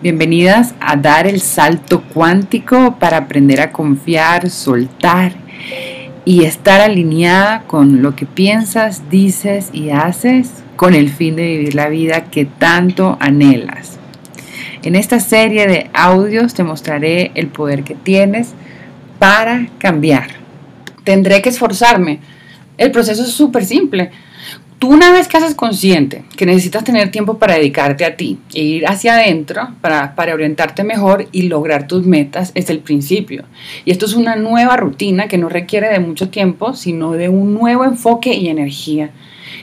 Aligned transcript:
Bienvenidas 0.00 0.76
a 0.78 0.94
dar 0.94 1.26
el 1.26 1.40
salto 1.40 2.04
cuántico 2.14 3.00
para 3.00 3.16
aprender 3.16 3.60
a 3.60 3.72
confiar, 3.72 4.48
soltar 4.48 5.32
y 6.24 6.44
estar 6.44 6.80
alineada 6.80 7.62
con 7.62 8.00
lo 8.00 8.14
que 8.14 8.24
piensas, 8.24 9.10
dices 9.10 9.70
y 9.72 9.90
haces 9.90 10.62
con 10.76 10.94
el 10.94 11.10
fin 11.10 11.34
de 11.34 11.48
vivir 11.48 11.74
la 11.74 11.88
vida 11.88 12.26
que 12.26 12.44
tanto 12.44 13.16
anhelas. 13.18 13.98
En 14.84 14.94
esta 14.94 15.18
serie 15.18 15.66
de 15.66 15.90
audios 15.92 16.54
te 16.54 16.62
mostraré 16.62 17.32
el 17.34 17.48
poder 17.48 17.82
que 17.82 17.96
tienes 17.96 18.54
para 19.18 19.66
cambiar. 19.78 20.28
Tendré 21.02 21.42
que 21.42 21.48
esforzarme. 21.48 22.20
El 22.76 22.92
proceso 22.92 23.24
es 23.24 23.32
súper 23.32 23.64
simple 23.64 24.12
Tú 24.78 24.92
una 24.92 25.10
vez 25.10 25.26
que 25.26 25.36
haces 25.36 25.56
consciente 25.56 26.22
que 26.36 26.46
necesitas 26.46 26.84
tener 26.84 27.10
tiempo 27.10 27.38
para 27.38 27.54
dedicarte 27.54 28.04
a 28.04 28.16
ti 28.16 28.38
e 28.54 28.62
ir 28.62 28.86
hacia 28.86 29.14
adentro 29.14 29.70
para, 29.80 30.14
para, 30.14 30.34
orientarte 30.34 30.84
mejor 30.84 31.26
y 31.32 31.42
lograr 31.42 31.88
tus 31.88 32.06
metas, 32.06 32.52
es 32.54 32.70
el 32.70 32.78
principio. 32.78 33.44
Y 33.84 33.90
esto 33.90 34.06
es 34.06 34.14
una 34.14 34.36
nueva 34.36 34.76
rutina 34.76 35.26
que 35.26 35.36
no 35.36 35.48
requiere 35.48 35.88
de 35.88 35.98
mucho 35.98 36.28
tiempo, 36.28 36.74
sino 36.74 37.12
de 37.12 37.28
un 37.28 37.54
nuevo 37.54 37.84
enfoque 37.84 38.34
y 38.34 38.48
energía 38.48 39.10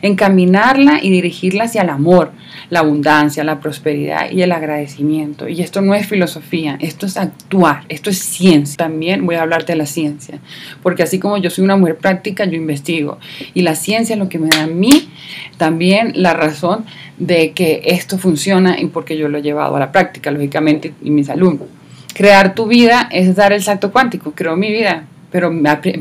encaminarla 0.01 0.99
y 1.01 1.09
dirigirla 1.09 1.65
hacia 1.65 1.81
el 1.81 1.89
amor, 1.89 2.31
la 2.69 2.79
abundancia, 2.79 3.43
la 3.43 3.59
prosperidad 3.59 4.31
y 4.31 4.41
el 4.41 4.51
agradecimiento. 4.51 5.47
Y 5.47 5.61
esto 5.61 5.81
no 5.81 5.93
es 5.93 6.07
filosofía, 6.07 6.77
esto 6.79 7.05
es 7.05 7.17
actuar, 7.17 7.83
esto 7.89 8.09
es 8.09 8.19
ciencia. 8.19 8.77
También 8.77 9.25
voy 9.25 9.35
a 9.35 9.41
hablarte 9.41 9.73
de 9.73 9.77
la 9.77 9.85
ciencia, 9.85 10.39
porque 10.81 11.03
así 11.03 11.19
como 11.19 11.37
yo 11.37 11.49
soy 11.49 11.63
una 11.63 11.77
mujer 11.77 11.97
práctica, 11.97 12.45
yo 12.45 12.55
investigo. 12.55 13.19
Y 13.53 13.61
la 13.61 13.75
ciencia 13.75 14.13
es 14.13 14.19
lo 14.19 14.29
que 14.29 14.39
me 14.39 14.49
da 14.49 14.63
a 14.63 14.67
mí 14.67 15.09
también 15.57 16.13
la 16.15 16.33
razón 16.33 16.85
de 17.17 17.51
que 17.51 17.81
esto 17.85 18.17
funciona 18.17 18.79
y 18.79 18.87
porque 18.87 19.17
yo 19.17 19.29
lo 19.29 19.37
he 19.37 19.41
llevado 19.41 19.75
a 19.75 19.79
la 19.79 19.91
práctica, 19.91 20.31
lógicamente, 20.31 20.93
y 21.01 21.09
mis 21.09 21.29
alumnos. 21.29 21.67
Crear 22.13 22.55
tu 22.55 22.67
vida 22.67 23.09
es 23.11 23.35
dar 23.35 23.53
el 23.53 23.61
salto 23.61 23.91
cuántico, 23.91 24.31
creo 24.33 24.55
mi 24.55 24.71
vida, 24.71 25.05
pero 25.31 25.51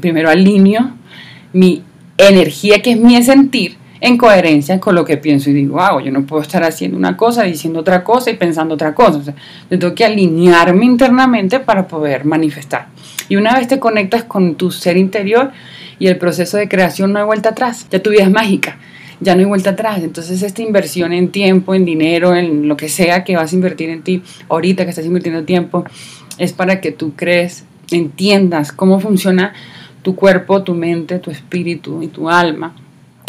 primero 0.00 0.30
alineo 0.30 0.92
mi 1.52 1.82
energía, 2.18 2.82
que 2.82 2.92
es 2.92 2.98
mi 2.98 3.20
sentir, 3.22 3.76
en 4.04 4.18
coherencia 4.18 4.78
con 4.80 4.94
lo 4.94 5.04
que 5.04 5.16
pienso 5.16 5.48
y 5.48 5.54
digo, 5.54 5.78
wow, 5.78 5.98
yo 5.98 6.12
no 6.12 6.26
puedo 6.26 6.42
estar 6.42 6.62
haciendo 6.62 6.98
una 6.98 7.16
cosa, 7.16 7.44
diciendo 7.44 7.80
otra 7.80 8.04
cosa 8.04 8.30
y 8.30 8.34
pensando 8.36 8.74
otra 8.74 8.94
cosa. 8.94 9.18
O 9.18 9.22
sea, 9.22 9.34
yo 9.70 9.78
tengo 9.78 9.94
que 9.94 10.04
alinearme 10.04 10.84
internamente 10.84 11.58
para 11.58 11.88
poder 11.88 12.26
manifestar. 12.26 12.88
Y 13.30 13.36
una 13.36 13.54
vez 13.54 13.66
te 13.66 13.78
conectas 13.78 14.24
con 14.24 14.56
tu 14.56 14.70
ser 14.70 14.98
interior 14.98 15.52
y 15.98 16.08
el 16.08 16.18
proceso 16.18 16.58
de 16.58 16.68
creación 16.68 17.14
no 17.14 17.18
hay 17.18 17.24
vuelta 17.24 17.50
atrás, 17.50 17.86
ya 17.90 18.02
tu 18.02 18.10
vida 18.10 18.24
es 18.24 18.30
mágica, 18.30 18.76
ya 19.20 19.34
no 19.34 19.40
hay 19.40 19.46
vuelta 19.46 19.70
atrás. 19.70 20.02
Entonces 20.02 20.42
esta 20.42 20.60
inversión 20.60 21.14
en 21.14 21.28
tiempo, 21.28 21.74
en 21.74 21.86
dinero, 21.86 22.34
en 22.36 22.68
lo 22.68 22.76
que 22.76 22.90
sea 22.90 23.24
que 23.24 23.36
vas 23.36 23.52
a 23.52 23.54
invertir 23.54 23.88
en 23.88 24.02
ti, 24.02 24.22
ahorita 24.50 24.84
que 24.84 24.90
estás 24.90 25.06
invirtiendo 25.06 25.44
tiempo, 25.44 25.82
es 26.36 26.52
para 26.52 26.82
que 26.82 26.92
tú 26.92 27.14
crees, 27.16 27.64
entiendas 27.90 28.70
cómo 28.70 29.00
funciona 29.00 29.54
tu 30.04 30.14
cuerpo, 30.14 30.62
tu 30.62 30.74
mente, 30.74 31.18
tu 31.18 31.30
espíritu 31.30 32.02
y 32.02 32.08
tu 32.08 32.28
alma 32.28 32.74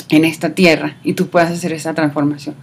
en 0.09 0.25
esta 0.25 0.49
tierra 0.49 0.97
y 1.03 1.13
tú 1.13 1.27
puedas 1.27 1.51
hacer 1.51 1.71
esa 1.71 1.93
transformación. 1.93 2.55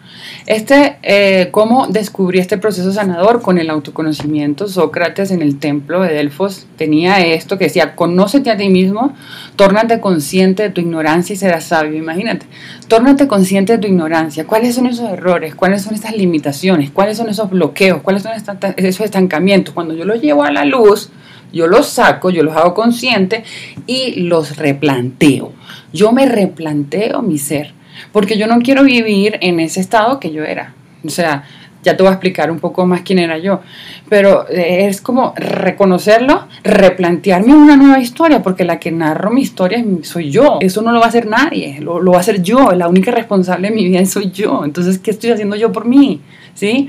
Este, 0.47 0.99
eh, 1.03 1.49
¿Cómo 1.51 1.87
descubrí 1.89 2.39
este 2.39 2.59
proceso 2.59 2.93
sanador? 2.93 3.41
Con 3.41 3.57
el 3.59 3.71
autoconocimiento. 3.71 4.69
Sócrates 4.69 5.31
en 5.31 5.41
el 5.41 5.59
templo 5.59 6.03
de 6.03 6.13
Delfos 6.13 6.67
tenía 6.77 7.25
esto 7.25 7.57
que 7.59 7.65
decía, 7.65 7.97
conócete 7.97 8.51
a 8.51 8.57
ti 8.59 8.69
mismo, 8.69 9.15
tórnate 9.57 9.99
consciente 9.99 10.63
de 10.63 10.71
tu 10.71 10.83
ignorancia 10.83 11.33
y 11.33 11.37
serás 11.37 11.65
sabio. 11.65 11.99
Imagínate, 11.99 12.47
tórnate 12.87 13.27
consciente 13.27 13.73
de 13.73 13.79
tu 13.79 13.89
ignorancia. 13.89 14.47
¿Cuáles 14.47 14.75
son 14.75 14.87
esos 14.87 15.11
errores? 15.11 15.55
¿Cuáles 15.55 15.83
son 15.83 15.95
estas 15.95 16.15
limitaciones? 16.15 16.91
¿Cuáles 16.91 17.17
son 17.17 17.31
esos 17.31 17.49
bloqueos? 17.49 18.03
¿Cuáles 18.03 18.23
son 18.23 18.33
esos 18.77 19.01
estancamientos? 19.01 19.75
Cuando 19.75 19.95
yo 19.95 20.05
los 20.05 20.21
llevo 20.21 20.45
a 20.45 20.53
la 20.53 20.67
luz, 20.67 21.11
yo 21.53 21.67
los 21.67 21.87
saco, 21.89 22.31
yo 22.31 22.43
los 22.43 22.57
hago 22.57 22.75
consciente 22.75 23.45
y 23.87 24.23
los 24.23 24.57
replanteo. 24.57 25.53
Yo 25.93 26.13
me 26.13 26.27
replanteo 26.27 27.23
mi 27.23 27.39
ser, 27.39 27.73
porque 28.13 28.39
yo 28.39 28.47
no 28.47 28.61
quiero 28.61 28.85
vivir 28.85 29.39
en 29.41 29.61
ese 29.61 29.81
estado 29.81 30.19
que 30.19 30.33
yo 30.33 30.45
era. 30.45 30.75
O 31.05 31.11
sea, 31.11 31.45
ya 31.83 31.97
te 31.97 32.03
voy 32.03 32.11
a 32.11 32.15
explicar 32.15 32.51
un 32.51 32.61
poco 32.61 32.87
más 32.87 33.03
quién 33.03 33.19
era 33.19 33.39
yo, 33.39 33.61
pero 34.09 34.47
es 34.49 35.01
como 35.01 35.35
reconocerlo, 35.37 36.47
replantearme 36.63 37.55
una 37.55 37.77
nueva 37.77 37.99
historia, 37.99 38.43
porque 38.43 38.65
la 38.65 38.79
que 38.79 38.93
narro 38.93 39.31
mi 39.31 39.43
historia 39.43 39.85
soy 40.03 40.31
yo, 40.31 40.59
eso 40.61 40.83
no 40.83 40.93
lo 40.93 41.01
va 41.01 41.07
a 41.07 41.09
hacer 41.09 41.27
nadie, 41.27 41.81
lo, 41.81 42.01
lo 42.01 42.13
va 42.13 42.19
a 42.19 42.21
hacer 42.21 42.43
yo, 42.43 42.73
la 42.73 42.89
única 42.89 43.11
responsable 43.11 43.69
de 43.69 43.75
mi 43.75 43.85
vida 43.85 44.05
soy 44.07 44.31
yo, 44.31 44.65
entonces, 44.65 44.99
¿qué 44.99 45.11
estoy 45.11 45.31
haciendo 45.31 45.57
yo 45.57 45.73
por 45.73 45.85
mí? 45.85 46.21
¿Sí? 46.55 46.89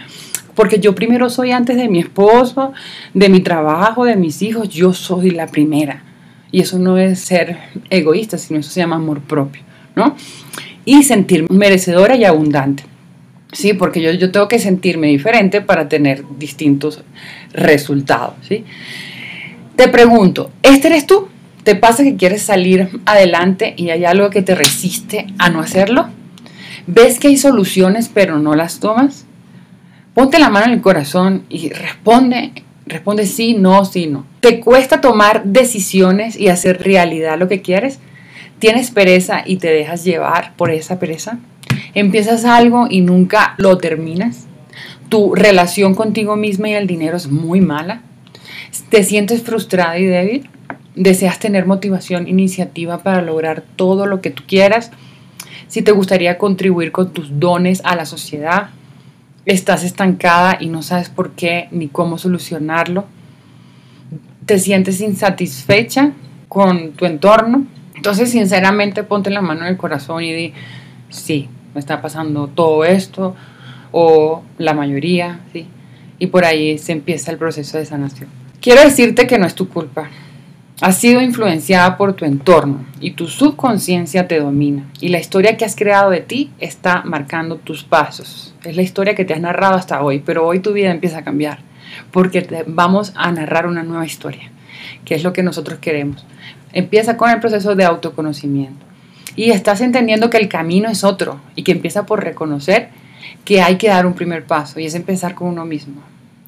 Porque 0.56 0.80
yo 0.80 0.96
primero 0.96 1.30
soy 1.30 1.52
antes 1.52 1.78
de 1.78 1.90
mi 1.90 2.00
esposo, 2.00 2.74
de 3.14 3.30
mi 3.30 3.40
trabajo, 3.40 4.06
de 4.06 4.16
mis 4.16 4.42
hijos, 4.42 4.70
yo 4.70 4.94
soy 4.94 5.32
la 5.32 5.48
primera. 5.48 6.04
Y 6.52 6.62
eso 6.62 6.78
no 6.78 6.98
es 6.98 7.20
ser 7.20 7.58
egoísta, 7.90 8.38
sino 8.38 8.60
eso 8.60 8.70
se 8.70 8.80
llama 8.80 8.98
amor 8.98 9.22
propio, 9.22 9.64
¿no? 9.96 10.16
Y 10.86 11.04
sentirme 11.04 11.48
merecedora 11.50 12.16
y 12.16 12.26
abundante. 12.26 12.84
Sí, 13.52 13.74
porque 13.74 14.02
yo, 14.02 14.12
yo 14.12 14.32
tengo 14.32 14.48
que 14.48 14.60
sentirme 14.60 15.08
diferente 15.08 15.62
para 15.62 15.88
tener 15.88 16.24
distintos 16.38 17.04
resultados, 17.54 18.36
¿sí? 18.48 18.66
Te 19.76 19.88
pregunto, 19.88 20.52
¿este 20.62 20.88
eres 20.88 21.08
tú? 21.08 21.28
¿Te 21.64 21.76
pasa 21.76 22.04
que 22.04 22.16
quieres 22.16 22.44
salir 22.44 22.90
adelante 23.06 23.74
y 23.78 23.90
hay 23.90 24.06
algo 24.06 24.30
que 24.30 24.42
te 24.42 24.54
resiste 24.54 25.28
a 25.40 25.50
no 25.50 25.62
hacerlo? 25.62 26.08
¿Ves 26.88 27.20
que 27.20 27.30
hay 27.30 27.38
soluciones 27.38 28.10
pero 28.14 28.38
no 28.38 28.54
las 28.54 28.80
tomas? 28.80 29.26
Ponte 30.14 30.38
la 30.38 30.50
mano 30.50 30.68
en 30.68 30.74
el 30.74 30.82
corazón 30.82 31.44
y 31.50 31.70
responde, 31.70 32.52
responde 32.86 33.26
sí, 33.26 33.56
no, 33.56 33.84
sí, 33.84 34.06
no. 34.06 34.26
¿Te 34.42 34.60
cuesta 34.60 35.02
tomar 35.02 35.44
decisiones 35.44 36.40
y 36.40 36.50
hacer 36.50 36.84
realidad 36.84 37.40
lo 37.40 37.48
que 37.48 37.64
quieres? 37.64 38.00
¿Tienes 38.60 38.92
pereza 38.92 39.42
y 39.44 39.58
te 39.58 39.70
dejas 39.70 40.04
llevar 40.04 40.54
por 40.56 40.70
esa 40.70 41.00
pereza? 41.00 41.40
¿Empiezas 41.96 42.46
algo 42.46 42.86
y 42.90 43.02
nunca 43.02 43.56
lo 43.58 43.80
terminas? 43.80 44.46
¿Tu 45.10 45.34
relación 45.34 45.96
contigo 45.96 46.36
misma 46.36 46.70
y 46.70 46.74
el 46.74 46.86
dinero 46.86 47.18
es 47.18 47.28
muy 47.28 47.60
mala? 47.60 48.04
¿Te 48.90 49.04
sientes 49.04 49.42
frustrada 49.42 49.98
y 49.98 50.06
débil? 50.06 50.50
¿Deseas 50.96 51.40
tener 51.40 51.66
motivación, 51.66 52.28
iniciativa 52.28 53.00
para 53.00 53.24
lograr 53.24 53.64
todo 53.76 54.06
lo 54.06 54.22
que 54.22 54.30
tú 54.30 54.44
quieras? 54.46 54.92
Si 55.68 55.82
te 55.82 55.92
gustaría 55.92 56.38
contribuir 56.38 56.92
con 56.92 57.14
tus 57.14 57.40
dones 57.40 57.82
a 57.84 57.96
la 57.96 58.06
sociedad, 58.06 58.70
estás 59.46 59.84
estancada 59.84 60.58
y 60.60 60.68
no 60.68 60.82
sabes 60.82 61.10
por 61.10 61.32
qué 61.32 61.68
ni 61.72 61.88
cómo 61.88 62.18
solucionarlo, 62.18 63.06
te 64.46 64.60
sientes 64.60 65.02
insatisfecha 65.02 66.12
con 66.48 66.92
tu 66.92 67.06
entorno, 67.06 67.66
entonces 67.96 68.32
sinceramente 68.32 69.04
ponte 69.04 69.30
la 69.30 69.42
mano 69.42 69.62
en 69.62 69.68
el 69.68 69.78
corazón 69.78 70.24
y 70.24 70.34
di, 70.34 70.54
sí, 71.10 71.50
me 71.74 71.80
está 71.80 72.02
pasando 72.02 72.48
todo 72.48 72.86
esto 72.86 73.36
o 73.92 74.44
la 74.58 74.74
mayoría, 74.74 75.40
sí, 75.52 75.68
y 76.20 76.28
por 76.28 76.46
ahí 76.46 76.78
se 76.78 76.92
empieza 76.92 77.32
el 77.32 77.38
proceso 77.38 77.78
de 77.78 77.86
sanación. 77.86 78.30
Quiero 78.62 78.82
decirte 78.82 79.28
que 79.28 79.38
no 79.38 79.46
es 79.46 79.56
tu 79.56 79.68
culpa, 79.70 80.10
Has 80.82 80.98
sido 80.98 81.22
influenciada 81.22 81.98
por 81.98 82.14
tu 82.14 82.26
entorno 82.26 82.84
y 83.00 83.12
tu 83.12 83.28
subconsciencia 83.28 84.28
te 84.28 84.40
domina. 84.40 84.90
Y 85.00 85.10
la 85.10 85.20
historia 85.20 85.56
que 85.56 85.66
has 85.66 85.76
creado 85.76 86.10
de 86.10 86.20
ti 86.20 86.52
está 86.60 87.04
marcando 87.06 87.58
tus 87.58 87.84
pasos. 87.84 88.53
Es 88.64 88.76
la 88.76 88.82
historia 88.82 89.16
que 89.16 89.26
te 89.26 89.34
has 89.34 89.42
narrado 89.42 89.76
hasta 89.76 90.02
hoy, 90.02 90.20
pero 90.20 90.46
hoy 90.46 90.60
tu 90.60 90.74
vida 90.74 90.92
empieza 90.92 91.20
a 91.20 91.24
cambiar 91.24 91.60
porque 92.12 92.64
vamos 92.68 93.14
a 93.16 93.32
narrar 93.32 93.68
una 93.68 93.84
nueva 93.84 94.06
historia, 94.06 94.52
que 95.06 95.16
es 95.16 95.24
lo 95.24 95.34
que 95.34 95.44
nosotros 95.44 95.80
queremos. 95.80 96.26
Empieza 96.72 97.18
con 97.18 97.30
el 97.30 97.40
proceso 97.40 97.76
de 97.76 97.86
autoconocimiento 97.86 98.86
y 99.36 99.52
estás 99.52 99.82
entendiendo 99.82 100.30
que 100.30 100.38
el 100.38 100.48
camino 100.48 100.90
es 100.90 101.04
otro 101.04 101.40
y 101.56 101.64
que 101.64 101.72
empieza 101.72 102.06
por 102.06 102.24
reconocer 102.24 102.90
que 103.46 103.62
hay 103.62 103.78
que 103.78 103.90
dar 103.90 104.06
un 104.06 104.14
primer 104.14 104.46
paso 104.46 104.80
y 104.80 104.86
es 104.86 104.96
empezar 104.96 105.36
con 105.36 105.50
uno 105.50 105.66
mismo. 105.66 106.02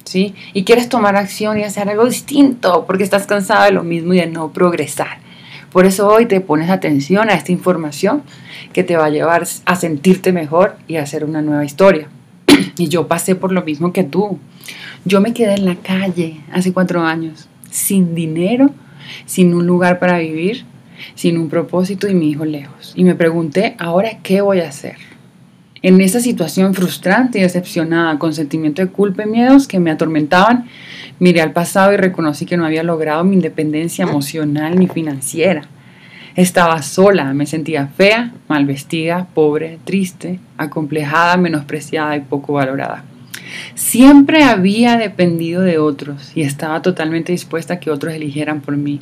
¿sí? 0.04 0.34
Y 0.52 0.64
quieres 0.64 0.88
tomar 0.88 1.16
acción 1.16 1.58
y 1.58 1.64
hacer 1.64 1.88
algo 1.88 2.06
distinto 2.06 2.84
porque 2.86 3.04
estás 3.04 3.26
cansado 3.26 3.64
de 3.64 3.72
lo 3.72 3.82
mismo 3.82 4.14
y 4.14 4.18
de 4.18 4.26
no 4.26 4.52
progresar. 4.52 5.18
Por 5.76 5.84
eso 5.84 6.08
hoy 6.08 6.24
te 6.24 6.40
pones 6.40 6.70
atención 6.70 7.28
a 7.28 7.34
esta 7.34 7.52
información 7.52 8.22
que 8.72 8.82
te 8.82 8.96
va 8.96 9.04
a 9.04 9.10
llevar 9.10 9.46
a 9.66 9.76
sentirte 9.76 10.32
mejor 10.32 10.78
y 10.88 10.96
a 10.96 11.02
hacer 11.02 11.22
una 11.22 11.42
nueva 11.42 11.66
historia. 11.66 12.08
Y 12.78 12.88
yo 12.88 13.08
pasé 13.08 13.34
por 13.34 13.52
lo 13.52 13.62
mismo 13.62 13.92
que 13.92 14.02
tú. 14.02 14.38
Yo 15.04 15.20
me 15.20 15.34
quedé 15.34 15.52
en 15.52 15.66
la 15.66 15.76
calle 15.76 16.40
hace 16.50 16.72
cuatro 16.72 17.02
años, 17.02 17.50
sin 17.70 18.14
dinero, 18.14 18.70
sin 19.26 19.52
un 19.52 19.66
lugar 19.66 19.98
para 19.98 20.16
vivir, 20.16 20.64
sin 21.14 21.36
un 21.36 21.50
propósito 21.50 22.08
y 22.08 22.14
mi 22.14 22.30
hijo 22.30 22.46
lejos. 22.46 22.94
Y 22.96 23.04
me 23.04 23.14
pregunté, 23.14 23.76
¿ahora 23.78 24.20
qué 24.22 24.40
voy 24.40 24.60
a 24.60 24.70
hacer? 24.70 24.96
En 25.82 26.00
esa 26.00 26.20
situación 26.20 26.74
frustrante 26.74 27.38
y 27.38 27.42
decepcionada, 27.42 28.18
con 28.18 28.32
sentimiento 28.32 28.82
de 28.82 28.88
culpa 28.88 29.24
y 29.24 29.26
miedos 29.26 29.68
que 29.68 29.78
me 29.78 29.90
atormentaban, 29.90 30.66
miré 31.18 31.42
al 31.42 31.52
pasado 31.52 31.92
y 31.92 31.96
reconocí 31.96 32.46
que 32.46 32.56
no 32.56 32.64
había 32.64 32.82
logrado 32.82 33.24
mi 33.24 33.34
independencia 33.34 34.04
emocional 34.04 34.78
ni 34.78 34.88
financiera. 34.88 35.68
Estaba 36.34 36.82
sola, 36.82 37.32
me 37.34 37.46
sentía 37.46 37.88
fea, 37.88 38.32
mal 38.48 38.66
vestida, 38.66 39.26
pobre, 39.34 39.78
triste, 39.84 40.38
acomplejada, 40.56 41.36
menospreciada 41.36 42.16
y 42.16 42.20
poco 42.20 42.54
valorada. 42.54 43.04
Siempre 43.74 44.42
había 44.44 44.96
dependido 44.96 45.62
de 45.62 45.78
otros 45.78 46.32
y 46.34 46.42
estaba 46.42 46.82
totalmente 46.82 47.32
dispuesta 47.32 47.74
a 47.74 47.80
que 47.80 47.90
otros 47.90 48.14
eligieran 48.14 48.60
por 48.60 48.76
mí. 48.76 49.00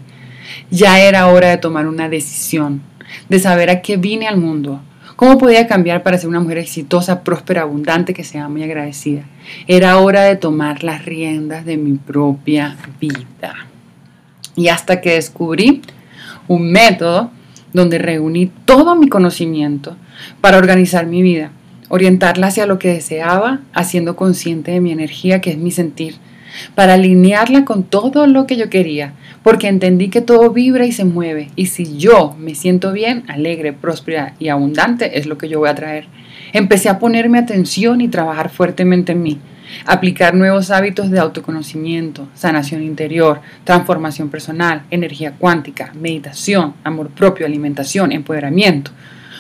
Ya 0.71 1.01
era 1.01 1.27
hora 1.29 1.49
de 1.49 1.57
tomar 1.57 1.87
una 1.87 2.09
decisión, 2.09 2.83
de 3.29 3.39
saber 3.39 3.71
a 3.71 3.81
qué 3.81 3.97
vine 3.97 4.29
al 4.29 4.37
mundo, 4.37 4.81
cómo 5.17 5.39
podía 5.39 5.67
cambiar 5.67 6.03
para 6.03 6.19
ser 6.19 6.29
una 6.29 6.41
mujer 6.41 6.59
exitosa, 6.59 7.23
próspera, 7.23 7.63
abundante, 7.63 8.15
que 8.15 8.25
sea 8.25 8.49
muy 8.49 8.63
agradecida. 8.63 9.23
Era 9.67 9.99
hora 9.99 10.23
de 10.23 10.37
tomar 10.37 10.85
las 10.85 11.05
riendas 11.05 11.65
de 11.65 11.77
mi 11.77 11.95
propia 11.95 12.77
vida. 13.01 13.55
Y 14.57 14.69
hasta 14.69 15.01
que 15.01 15.15
descubrí 15.15 15.83
un 16.49 16.71
método 16.71 17.31
donde 17.73 17.99
reuní 17.99 18.51
todo 18.65 18.95
mi 18.97 19.09
conocimiento 19.09 19.97
para 20.41 20.59
organizar 20.59 21.07
mi 21.07 21.23
vida, 21.23 21.51
orientarla 21.89 22.47
hacia 22.49 22.67
lo 22.67 22.79
que 22.79 22.89
deseaba, 22.89 23.61
haciendo 23.73 24.17
consciente 24.17 24.71
de 24.71 24.81
mi 24.81 24.93
energía, 24.93 25.41
que 25.41 25.51
es 25.51 25.59
mi 25.59 25.71
sentir, 25.71 26.17
para 26.75 26.95
alinearla 26.95 27.65
con 27.65 27.85
todo 27.85 28.27
lo 28.27 28.47
que 28.47 28.57
yo 28.57 28.71
quería, 28.71 29.15
porque 29.43 29.69
entendí 29.69 30.09
que 30.09 30.21
todo 30.21 30.51
vibra 30.51 30.87
y 30.87 30.93
se 30.93 31.05
mueve, 31.05 31.51
y 31.57 31.67
si 31.67 31.97
yo 31.99 32.35
me 32.39 32.55
siento 32.55 32.93
bien, 32.93 33.25
alegre, 33.29 33.73
próspera 33.73 34.35
y 34.39 34.49
abundante, 34.49 35.19
es 35.19 35.27
lo 35.27 35.39
que 35.39 35.49
yo 35.49 35.59
voy 35.59 35.69
a 35.69 35.75
traer. 35.75 36.07
Empecé 36.53 36.89
a 36.89 36.99
ponerme 36.99 37.39
atención 37.39 38.01
y 38.01 38.09
trabajar 38.09 38.49
fuertemente 38.49 39.13
en 39.13 39.23
mí, 39.23 39.39
aplicar 39.87 40.35
nuevos 40.35 40.71
hábitos 40.71 41.11
de 41.11 41.19
autoconocimiento, 41.19 42.29
sanación 42.35 42.83
interior, 42.83 43.41
transformación 43.65 44.29
personal, 44.29 44.83
energía 44.91 45.33
cuántica, 45.33 45.93
meditación, 45.95 46.75
amor 46.85 47.11
propio, 47.11 47.47
alimentación, 47.47 48.13
empoderamiento, 48.13 48.93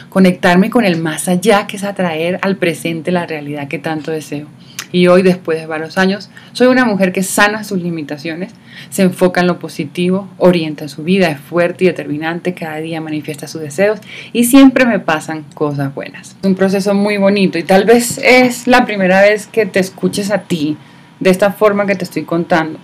conectarme 0.08 0.70
con 0.70 0.84
el 0.84 1.00
más 1.00 1.28
allá, 1.28 1.66
que 1.66 1.76
es 1.76 1.84
atraer 1.84 2.38
al 2.43 2.56
presente 2.56 3.11
la 3.11 3.26
realidad 3.26 3.69
que 3.69 3.78
tanto 3.78 4.11
deseo. 4.11 4.46
Y 4.94 5.08
hoy, 5.08 5.23
después 5.23 5.58
de 5.58 5.67
varios 5.67 5.99
años, 5.99 6.31
soy 6.52 6.69
una 6.69 6.85
mujer 6.85 7.11
que 7.11 7.25
sana 7.25 7.64
sus 7.64 7.82
limitaciones, 7.82 8.52
se 8.91 9.02
enfoca 9.02 9.41
en 9.41 9.49
lo 9.49 9.58
positivo, 9.58 10.29
orienta 10.38 10.87
su 10.87 11.02
vida, 11.02 11.26
es 11.31 11.41
fuerte 11.41 11.82
y 11.82 11.88
determinante, 11.88 12.55
cada 12.55 12.76
día 12.76 13.00
manifiesta 13.00 13.49
sus 13.49 13.61
deseos 13.61 13.99
y 14.32 14.44
siempre 14.44 14.87
me 14.87 15.00
pasan 15.00 15.46
cosas 15.55 15.93
buenas. 15.93 16.37
Es 16.41 16.46
un 16.46 16.55
proceso 16.55 16.94
muy 16.94 17.17
bonito 17.17 17.58
y 17.58 17.64
tal 17.64 17.87
vez 17.87 18.20
es 18.23 18.69
la 18.69 18.87
primera 18.87 19.20
vez 19.20 19.49
que 19.49 19.67
te 19.67 19.81
escuches 19.81 20.31
a 20.31 20.43
ti 20.43 20.76
de 21.19 21.31
esta 21.31 21.50
forma 21.50 21.87
que 21.87 21.97
te 21.97 22.05
estoy 22.05 22.23
contando. 22.23 22.79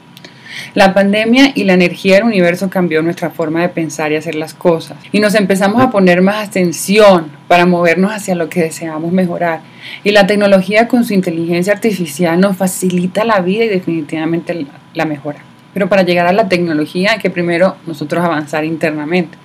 La 0.75 0.95
pandemia 0.95 1.53
y 1.55 1.65
la 1.65 1.75
energía 1.75 2.17
del 2.17 2.25
universo 2.25 2.71
cambió 2.71 3.03
nuestra 3.03 3.31
forma 3.31 3.63
de 3.63 3.69
pensar 3.69 4.13
y 4.13 4.17
hacer 4.17 4.35
las 4.35 4.55
cosas 4.55 4.97
y 5.13 5.21
nos 5.21 5.35
empezamos 5.35 5.83
a 5.83 5.91
poner 5.91 6.23
más 6.23 6.49
atención 6.49 7.31
para 7.49 7.67
movernos 7.67 8.13
hacia 8.13 8.35
lo 8.35 8.49
que 8.49 8.63
deseamos 8.63 9.13
mejorar. 9.13 9.61
Y 10.05 10.11
la 10.11 10.27
tecnología 10.27 10.89
con 10.89 11.05
su 11.05 11.15
inteligencia 11.15 11.73
artificial 11.73 12.39
nos 12.41 12.57
facilita 12.57 13.25
la 13.25 13.41
vida 13.41 13.65
y 13.65 13.69
definitivamente 13.69 14.67
la 14.95 15.05
mejora. 15.05 15.41
Pero 15.73 15.89
para 15.89 16.03
llegar 16.03 16.27
a 16.27 16.33
la 16.33 16.49
tecnología 16.49 17.13
hay 17.13 17.19
que 17.19 17.31
primero 17.31 17.77
nosotros 17.87 18.25
avanzar 18.25 18.65
internamente. 18.65 19.39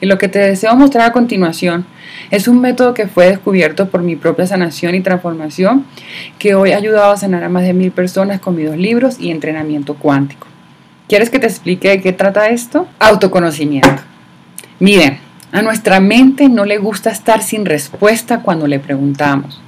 Y 0.00 0.06
lo 0.06 0.18
que 0.18 0.28
te 0.28 0.38
deseo 0.38 0.74
mostrar 0.76 1.08
a 1.08 1.12
continuación 1.12 1.86
es 2.30 2.46
un 2.46 2.60
método 2.60 2.94
que 2.94 3.08
fue 3.08 3.26
descubierto 3.26 3.88
por 3.88 4.02
mi 4.02 4.16
propia 4.16 4.46
sanación 4.46 4.94
y 4.94 5.00
transformación, 5.00 5.84
que 6.38 6.54
hoy 6.54 6.72
ha 6.72 6.76
ayudado 6.76 7.12
a 7.12 7.16
sanar 7.16 7.42
a 7.44 7.48
más 7.48 7.64
de 7.64 7.72
mil 7.72 7.90
personas 7.90 8.40
con 8.40 8.56
mis 8.56 8.66
dos 8.66 8.76
libros 8.76 9.18
y 9.18 9.30
entrenamiento 9.30 9.94
cuántico. 9.94 10.51
¿Quieres 11.08 11.30
que 11.30 11.38
te 11.38 11.46
explique 11.46 11.88
de 11.88 12.00
qué 12.00 12.12
trata 12.12 12.48
esto? 12.48 12.86
Autoconocimiento. 12.98 14.02
Miren, 14.78 15.18
a 15.52 15.60
nuestra 15.60 16.00
mente 16.00 16.48
no 16.48 16.64
le 16.64 16.78
gusta 16.78 17.10
estar 17.10 17.42
sin 17.42 17.66
respuesta 17.66 18.40
cuando 18.40 18.66
le 18.66 18.78
preguntamos. 18.78 19.60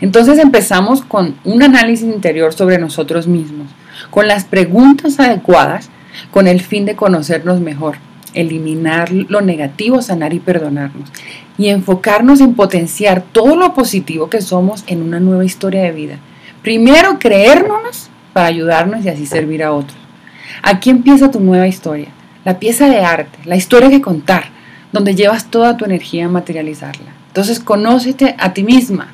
Entonces 0.00 0.38
empezamos 0.38 1.02
con 1.02 1.36
un 1.44 1.62
análisis 1.62 2.06
interior 2.06 2.52
sobre 2.52 2.78
nosotros 2.78 3.26
mismos, 3.26 3.68
con 4.10 4.28
las 4.28 4.44
preguntas 4.44 5.18
adecuadas, 5.18 5.88
con 6.30 6.46
el 6.46 6.60
fin 6.60 6.84
de 6.84 6.96
conocernos 6.96 7.60
mejor, 7.60 7.96
eliminar 8.34 9.10
lo 9.12 9.40
negativo, 9.40 10.02
sanar 10.02 10.34
y 10.34 10.40
perdonarnos, 10.40 11.10
y 11.56 11.68
enfocarnos 11.68 12.40
en 12.40 12.54
potenciar 12.54 13.22
todo 13.22 13.56
lo 13.56 13.72
positivo 13.74 14.28
que 14.28 14.42
somos 14.42 14.84
en 14.86 15.02
una 15.02 15.20
nueva 15.20 15.44
historia 15.44 15.82
de 15.82 15.92
vida. 15.92 16.18
Primero 16.62 17.18
creérnos 17.18 18.10
para 18.32 18.46
ayudarnos 18.46 19.04
y 19.04 19.08
así 19.08 19.26
servir 19.26 19.62
a 19.62 19.72
otros. 19.72 20.01
Aquí 20.62 20.90
empieza 20.90 21.30
tu 21.30 21.40
nueva 21.40 21.66
historia, 21.66 22.08
la 22.44 22.58
pieza 22.58 22.88
de 22.88 23.00
arte, 23.00 23.38
la 23.44 23.56
historia 23.56 23.90
que 23.90 24.00
contar, 24.00 24.44
donde 24.92 25.14
llevas 25.14 25.50
toda 25.50 25.76
tu 25.76 25.84
energía 25.84 26.26
a 26.26 26.28
materializarla. 26.28 27.12
Entonces, 27.28 27.60
conócete 27.60 28.34
a 28.38 28.52
ti 28.52 28.62
misma. 28.62 29.08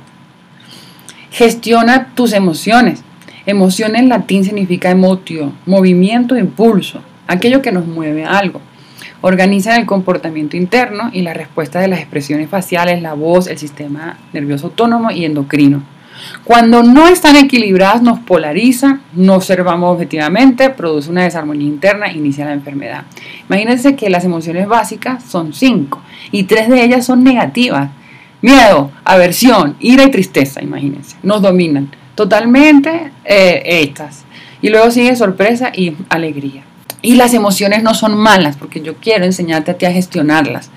Gestiona 1.31 2.15
tus 2.15 2.33
emociones. 2.33 3.05
Emoción 3.47 3.97
en 3.97 4.09
latín 4.09 4.45
significa 4.45 4.91
emotio, 4.91 5.53
movimiento, 5.67 6.37
impulso, 6.37 7.01
aquello 7.27 7.63
que 7.63 7.73
nos 7.73 7.87
mueve 7.87 8.25
a 8.25 8.39
algo. 8.39 8.61
Organiza 9.21 9.77
el 9.77 9.87
comportamiento 9.87 10.57
interno 10.57 11.11
y 11.13 11.23
la 11.23 11.35
respuesta 11.35 11.81
de 11.81 11.89
las 11.89 12.01
expresiones 12.01 12.49
faciales, 12.49 13.03
la 13.03 13.15
voz, 13.15 13.47
el 13.47 13.59
sistema 13.59 14.19
nervioso 14.33 14.67
autónomo 14.67 15.11
y 15.11 15.25
endocrino. 15.25 15.83
Cuando 16.45 16.83
no 16.83 17.09
están 17.09 17.37
equilibradas 17.37 18.03
nos 18.03 18.19
polariza, 18.21 19.01
no 19.13 19.35
observamos 19.35 19.95
objetivamente, 19.95 20.71
produce 20.71 21.11
una 21.11 21.25
desarmonía 21.25 21.69
interna, 21.69 22.13
inicia 22.13 22.45
la 22.45 22.53
enfermedad. 22.53 23.05
Imagínense 23.49 23.97
que 23.97 24.11
las 24.11 24.25
emociones 24.25 24.67
básicas 24.69 25.25
son 25.25 25.53
cinco 25.53 26.01
y 26.31 26.45
tres 26.45 26.69
de 26.69 26.83
ellas 26.83 27.07
son 27.07 27.25
negativas. 27.25 27.91
Miedo, 28.41 28.93
aversión, 29.05 29.77
ira 29.81 30.05
y 30.05 30.11
tristeza, 30.11 30.63
imagínense, 30.63 31.17
nos 31.23 31.43
dominan 31.43 31.91
totalmente 32.15 33.11
eh, 33.25 33.63
estas. 33.83 34.25
Y 34.61 34.71
luego 34.71 34.91
sigue 34.91 35.15
sorpresa 35.17 35.71
y 35.75 35.97
alegría. 36.09 36.63
Y 37.01 37.15
las 37.15 37.33
emociones 37.33 37.83
no 37.83 37.95
son 37.95 38.17
malas, 38.17 38.57
porque 38.57 38.81
yo 38.81 38.97
quiero 38.97 39.25
enseñarte 39.25 39.71
a 39.71 39.79
ti 39.79 39.87
a 39.87 39.93
gestionarlas. 39.93 40.71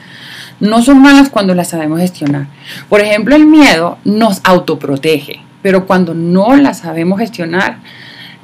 No 0.62 0.84
son 0.84 1.02
malas 1.02 1.30
cuando 1.30 1.56
las 1.56 1.70
sabemos 1.70 2.00
gestionar. 2.00 2.46
Por 2.88 3.02
ejemplo, 3.02 3.36
el 3.36 3.48
miedo 3.48 3.98
nos 4.06 4.42
autoprotege, 4.44 5.42
pero 5.64 5.88
cuando 5.88 6.14
no 6.14 6.56
las 6.56 6.80
sabemos 6.80 7.20
gestionar, 7.20 7.80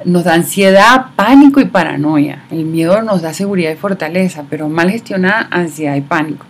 nos 0.04 0.24
da 0.24 0.34
ansiedad, 0.34 1.06
pánico 1.14 1.60
y 1.60 1.66
paranoia. 1.66 2.42
El 2.50 2.64
miedo 2.64 3.02
nos 3.02 3.22
da 3.22 3.32
seguridad 3.32 3.70
y 3.70 3.76
fortaleza, 3.76 4.42
pero 4.50 4.68
mal 4.68 4.90
gestionada, 4.90 5.46
ansiedad 5.52 5.94
y 5.94 6.00
pánico. 6.00 6.44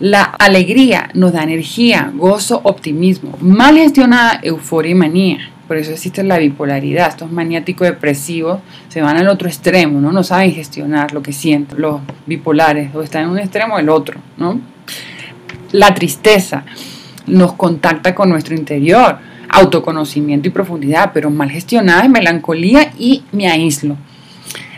La 0.00 0.22
alegría 0.22 1.10
nos 1.12 1.34
da 1.34 1.42
energía, 1.42 2.10
gozo, 2.14 2.62
optimismo. 2.64 3.36
Mal 3.42 3.76
gestionada, 3.76 4.40
euforia 4.42 4.92
y 4.92 4.94
manía. 4.94 5.50
Por 5.66 5.76
eso 5.76 5.92
existe 5.92 6.22
la 6.22 6.38
bipolaridad. 6.38 7.10
Estos 7.10 7.30
maniáticos 7.30 7.86
depresivos 7.86 8.60
se 8.88 9.02
van 9.02 9.18
al 9.18 9.28
otro 9.28 9.48
extremo, 9.48 10.00
¿no? 10.00 10.12
No 10.12 10.24
saben 10.24 10.54
gestionar 10.54 11.12
lo 11.12 11.22
que 11.22 11.34
sienten. 11.34 11.78
Los 11.78 12.00
bipolares, 12.24 12.94
o 12.94 13.02
están 13.02 13.24
en 13.24 13.30
un 13.30 13.38
extremo 13.38 13.74
o 13.74 13.78
el 13.78 13.90
otro, 13.90 14.18
¿no? 14.38 14.77
La 15.72 15.94
tristeza 15.94 16.64
nos 17.26 17.52
contacta 17.54 18.14
con 18.14 18.30
nuestro 18.30 18.54
interior, 18.54 19.18
autoconocimiento 19.48 20.48
y 20.48 20.50
profundidad, 20.50 21.10
pero 21.12 21.30
mal 21.30 21.50
gestionada 21.50 22.02
es 22.02 22.10
melancolía 22.10 22.92
y 22.98 23.22
me 23.32 23.48
aíslo. 23.48 23.96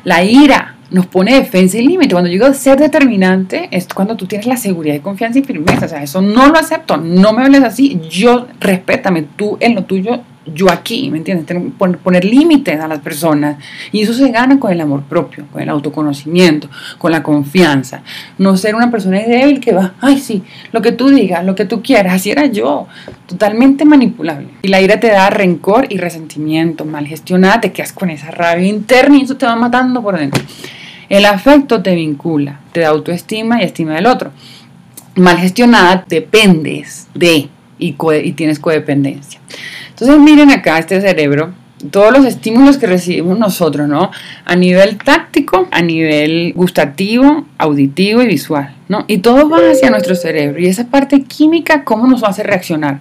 La 0.04 0.25
ira 0.25 0.76
nos 0.90 1.06
pone 1.06 1.35
defensa 1.35 1.78
y 1.78 1.87
límite. 1.87 2.14
Cuando 2.14 2.30
digo 2.30 2.52
ser 2.52 2.78
determinante, 2.78 3.68
es 3.70 3.87
cuando 3.88 4.16
tú 4.16 4.26
tienes 4.26 4.47
la 4.47 4.56
seguridad 4.56 4.94
y 4.94 5.00
confianza 5.00 5.38
y 5.38 5.42
firmeza. 5.42 5.87
O 5.87 5.88
sea, 5.88 6.02
eso 6.02 6.20
no 6.20 6.49
lo 6.49 6.59
acepto, 6.59 6.97
no 6.97 7.32
me 7.32 7.42
hables 7.42 7.62
así, 7.62 8.00
yo 8.11 8.47
respétame, 8.59 9.23
tú 9.23 9.56
en 9.61 9.75
lo 9.75 9.85
tuyo, 9.85 10.23
yo 10.47 10.70
aquí, 10.70 11.11
¿me 11.11 11.18
entiendes? 11.18 11.56
Poner 12.02 12.25
límites 12.25 12.80
a 12.80 12.88
las 12.88 13.00
personas. 13.00 13.56
Y 13.92 14.02
eso 14.02 14.14
se 14.14 14.30
gana 14.30 14.59
con 14.59 14.73
el 14.73 14.80
amor 14.80 15.02
propio, 15.02 15.47
con 15.52 15.62
el 15.62 15.68
autoconocimiento, 15.68 16.68
con 16.99 17.12
la 17.12 17.23
confianza. 17.23 18.02
No 18.38 18.56
ser 18.56 18.75
una 18.75 18.90
persona 18.90 19.18
débil 19.18 19.61
que 19.61 19.73
va, 19.73 19.94
ay, 20.00 20.18
sí, 20.18 20.42
lo 20.73 20.80
que 20.82 20.92
tú 20.92 21.09
digas, 21.09 21.44
lo 21.44 21.54
que 21.54 21.64
tú 21.64 21.82
quieras, 21.82 22.14
así 22.14 22.30
era 22.30 22.47
yo, 22.47 22.87
totalmente 23.26 23.85
manipulable. 23.85 24.49
Y 24.62 24.68
la 24.68 24.80
ira 24.80 24.99
te 24.99 25.09
da 25.09 25.30
rencor 25.30 25.87
y 25.90 25.99
resentimiento, 25.99 26.85
mal 26.85 27.06
gestionada, 27.06 27.61
te 27.61 27.73
quedas 27.73 27.92
con 27.92 28.11
esa 28.11 28.30
rabia 28.30 28.66
interna 28.66 29.18
y 29.18 29.23
eso 29.23 29.37
te 29.37 29.47
va 29.47 29.56
matando 29.56 30.02
por 30.02 30.18
dentro. 30.18 30.42
El 31.09 31.26
afecto 31.26 31.82
te 31.82 31.94
vincula, 31.94 32.61
te 32.73 32.80
da 32.80 32.88
autoestima 32.88 33.61
y 33.61 33.64
estima 33.64 33.94
del 33.94 34.06
otro. 34.06 34.30
Mal 35.16 35.38
gestionada, 35.38 36.04
dependes 36.09 37.09
de 37.14 37.49
y, 37.80 37.97
y 38.23 38.32
tienes 38.32 38.59
codependencia. 38.59 39.40
Entonces 40.00 40.19
miren 40.25 40.50
acá 40.50 40.78
este 40.78 41.00
cerebro, 41.00 41.52
todos 41.90 42.11
los 42.11 42.25
estímulos 42.25 42.78
que 42.78 42.87
recibimos 42.87 43.38
nosotros, 43.38 43.87
¿no? 43.87 44.11
A 44.47 44.57
nivel 44.57 44.97
táctico, 44.97 45.69
a 45.71 45.83
nivel 45.83 46.54
gustativo, 46.54 47.47
auditivo 47.59 48.23
y 48.23 48.26
visual. 48.26 48.75
Y 49.06 49.18
todo 49.18 49.49
va 49.49 49.59
hacia 49.70 49.90
nuestro 49.90 50.16
cerebro. 50.16 50.61
Y 50.61 50.66
esa 50.66 50.87
parte 50.87 51.23
química, 51.23 51.85
¿cómo 51.85 52.09
nos 52.09 52.25
hace 52.25 52.42
reaccionar? 52.42 53.00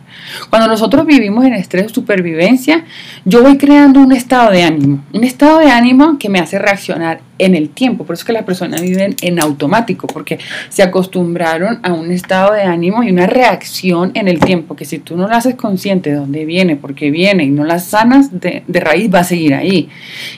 Cuando 0.50 0.68
nosotros 0.68 1.06
vivimos 1.06 1.46
en 1.46 1.54
estrés 1.54 1.88
o 1.88 1.90
supervivencia, 1.90 2.86
yo 3.26 3.42
voy 3.42 3.58
creando 3.58 4.00
un 4.00 4.12
estado 4.12 4.52
de 4.52 4.64
ánimo. 4.64 5.04
Un 5.14 5.24
estado 5.24 5.60
de 5.60 5.72
ánimo 5.72 6.20
que 6.20 6.30
me 6.30 6.40
hace 6.40 6.60
reaccionar 6.60 7.22
en 7.40 7.56
el 7.56 7.70
tiempo. 7.70 8.06
Por 8.06 8.14
eso 8.14 8.22
es 8.22 8.26
que 8.26 8.34
las 8.34 8.44
personas 8.44 8.82
viven 8.82 9.16
en 9.22 9.40
automático, 9.40 10.06
porque 10.08 10.38
se 10.68 10.84
acostumbraron 10.84 11.80
a 11.82 11.94
un 11.94 12.12
estado 12.12 12.54
de 12.54 12.64
ánimo 12.64 13.02
y 13.02 13.10
una 13.12 13.26
reacción 13.26 14.12
en 14.14 14.28
el 14.28 14.40
tiempo, 14.40 14.76
que 14.76 14.86
si 14.86 15.00
tú 15.00 15.18
no 15.18 15.28
la 15.28 15.38
haces 15.38 15.56
consciente 15.56 16.12
de 16.12 16.18
dónde 16.18 16.46
viene, 16.46 16.76
porque 16.76 17.10
viene 17.10 17.46
y 17.46 17.50
no 17.50 17.64
la 17.64 17.80
sanas 17.80 18.30
de 18.32 18.64
raíz, 18.80 19.14
va 19.14 19.20
a 19.20 19.24
seguir 19.24 19.56
ahí. 19.56 19.90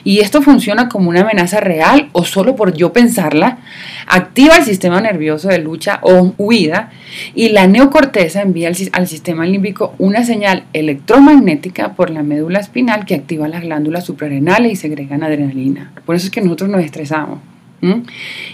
Y 0.04 0.20
esto 0.20 0.40
funciona 0.40 0.88
como 0.88 1.10
una 1.10 1.22
amenaza 1.22 1.60
real 1.60 2.08
o 2.12 2.24
solo 2.24 2.56
por 2.56 2.72
yo 2.72 2.92
pensarla, 2.92 3.58
activa 4.06 4.56
el 4.56 4.64
sistema 4.64 5.00
nervioso 5.00 5.41
de 5.48 5.58
lucha 5.58 6.00
o 6.02 6.34
huida 6.38 6.90
y 7.34 7.50
la 7.50 7.66
neocorteza 7.66 8.42
envía 8.42 8.68
al, 8.92 9.06
sistema 9.06 9.46
límbico 9.46 9.94
una 9.98 10.24
señal 10.24 10.64
electromagnética 10.72 11.94
por 11.94 12.10
la 12.10 12.22
médula 12.22 12.60
espinal 12.60 13.04
que 13.04 13.14
activa 13.14 13.48
las 13.48 13.62
glándulas 13.62 14.04
suprarrenales 14.04 14.72
y 14.72 14.76
segregan 14.76 15.22
adrenalina. 15.22 15.92
Por 16.04 16.16
eso 16.16 16.26
es 16.26 16.30
que 16.30 16.40
nosotros 16.40 16.70
nos 16.70 16.84
estresamos. 16.84 17.38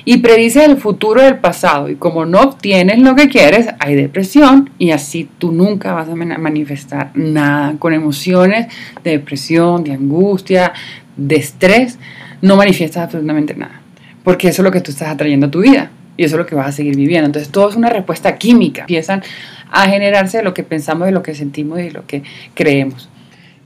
Y 0.07 0.16
predice 0.18 0.64
el 0.64 0.78
futuro 0.78 1.21
del 1.21 1.37
pasado. 1.37 1.90
Y 1.90 1.97
como 1.97 2.25
no 2.25 2.40
obtienes 2.40 2.99
lo 2.99 3.14
que 3.14 3.28
quieres, 3.28 3.68
hay 3.78 3.95
depresión 3.95 4.71
y 4.78 4.92
así 4.92 5.28
tú 5.38 5.52
nunca 5.52 5.92
vas 5.92 6.09
a 6.09 6.14
manifestar 6.14 7.11
nada. 7.14 7.75
Con 7.78 7.92
emociones 7.92 8.68
de 9.04 9.11
depresión, 9.12 9.85
de 9.85 9.92
angustia, 9.92 10.73
de 11.16 11.37
estrés, 11.37 11.99
no 12.40 12.57
manifiestas 12.57 13.04
absolutamente 13.04 13.54
nada. 13.54 13.83
Porque 14.25 14.49
eso 14.49 14.62
es 14.62 14.64
lo 14.64 14.73
que 14.73 14.80
tú 14.80 14.90
estás 14.90 15.09
atrayendo 15.09 15.49
a 15.49 15.50
tu 15.50 15.61
vida. 15.61 15.90
Y 16.18 16.25
eso 16.25 16.34
es 16.34 16.38
lo 16.38 16.46
que 16.46 16.54
vas 16.54 16.66
a 16.66 16.72
seguir 16.72 16.96
viviendo. 16.96 17.26
Entonces 17.26 17.50
todo 17.50 17.70
es 17.70 17.76
una 17.76 17.88
respuesta 17.88 18.37
química. 18.37 18.82
Empiezan 18.82 19.22
a 19.70 19.88
generarse 19.88 20.38
de 20.38 20.44
lo 20.44 20.52
que 20.52 20.64
pensamos, 20.64 21.06
de 21.06 21.12
lo 21.12 21.22
que 21.22 21.34
sentimos 21.34 21.78
y 21.78 21.84
de 21.84 21.92
lo 21.92 22.06
que 22.06 22.22
creemos. 22.52 23.08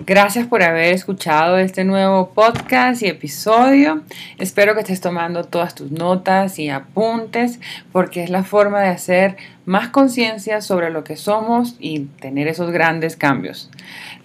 Gracias 0.05 0.49
por 0.49 0.65
haber 0.65 0.93
escuchado 0.93 1.59
este 1.59 1.85
nuevo 1.85 2.31
podcast 2.31 3.03
y 3.03 3.07
episodio. 3.07 4.03
Espero 4.39 4.75
que 4.75 4.81
estés 4.81 5.01
tomando 5.01 5.45
todas 5.45 5.77
tus 5.77 5.93
notas 5.93 6.59
y 6.59 6.71
apuntes 6.71 7.61
porque 7.93 8.25
es 8.25 8.29
la 8.29 8.43
forma 8.43 8.81
de 8.81 8.89
hacer 8.89 9.37
más 9.65 9.91
conciencia 9.91 10.61
sobre 10.61 10.91
lo 10.91 11.05
que 11.05 11.17
somos 11.17 11.77
y 11.79 12.01
tener 12.21 12.49
esos 12.49 12.73
grandes 12.73 13.15
cambios. 13.15 13.71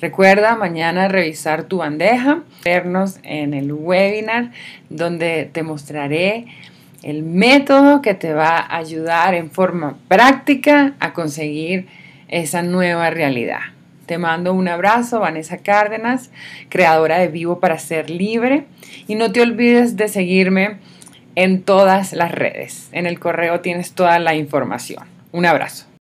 Recuerda 0.01 0.55
mañana 0.55 1.09
revisar 1.09 1.65
tu 1.65 1.77
bandeja, 1.77 2.39
vernos 2.65 3.19
en 3.21 3.53
el 3.53 3.71
webinar 3.71 4.51
donde 4.89 5.47
te 5.51 5.61
mostraré 5.61 6.47
el 7.03 7.23
método 7.23 8.01
que 8.01 8.13
te 8.13 8.33
va 8.33 8.57
a 8.57 8.77
ayudar 8.77 9.33
en 9.33 9.51
forma 9.51 9.97
práctica 10.07 10.93
a 10.99 11.13
conseguir 11.13 11.87
esa 12.27 12.63
nueva 12.63 13.09
realidad. 13.09 13.59
Te 14.05 14.17
mando 14.17 14.53
un 14.53 14.67
abrazo, 14.69 15.19
Vanessa 15.19 15.57
Cárdenas, 15.57 16.31
creadora 16.69 17.19
de 17.19 17.27
Vivo 17.27 17.59
para 17.59 17.77
Ser 17.77 18.09
Libre. 18.09 18.65
Y 19.07 19.15
no 19.15 19.31
te 19.31 19.41
olvides 19.41 19.97
de 19.97 20.07
seguirme 20.07 20.77
en 21.35 21.61
todas 21.61 22.13
las 22.13 22.31
redes. 22.31 22.87
En 22.93 23.05
el 23.05 23.19
correo 23.19 23.59
tienes 23.59 23.91
toda 23.91 24.17
la 24.19 24.33
información. 24.33 25.03
Un 25.33 25.45
abrazo. 25.45 25.86